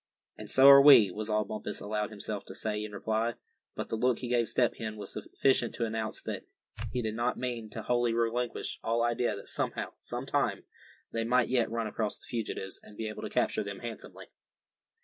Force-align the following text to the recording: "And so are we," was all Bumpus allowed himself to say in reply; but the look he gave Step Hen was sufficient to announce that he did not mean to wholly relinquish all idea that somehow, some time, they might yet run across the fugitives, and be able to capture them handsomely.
"And 0.35 0.49
so 0.49 0.67
are 0.67 0.81
we," 0.81 1.11
was 1.11 1.29
all 1.29 1.45
Bumpus 1.45 1.79
allowed 1.79 2.09
himself 2.09 2.43
to 2.45 2.55
say 2.55 2.83
in 2.83 2.91
reply; 2.91 3.35
but 3.75 3.89
the 3.89 3.95
look 3.95 4.17
he 4.17 4.29
gave 4.29 4.49
Step 4.49 4.73
Hen 4.77 4.95
was 4.97 5.13
sufficient 5.13 5.75
to 5.75 5.85
announce 5.85 6.23
that 6.23 6.47
he 6.91 7.03
did 7.03 7.13
not 7.13 7.37
mean 7.37 7.69
to 7.69 7.83
wholly 7.83 8.11
relinquish 8.11 8.79
all 8.83 9.03
idea 9.03 9.35
that 9.35 9.47
somehow, 9.47 9.93
some 9.99 10.25
time, 10.25 10.63
they 11.11 11.23
might 11.23 11.49
yet 11.49 11.69
run 11.69 11.85
across 11.85 12.17
the 12.17 12.25
fugitives, 12.27 12.79
and 12.81 12.97
be 12.97 13.09
able 13.09 13.21
to 13.21 13.29
capture 13.29 13.61
them 13.63 13.81
handsomely. 13.81 14.25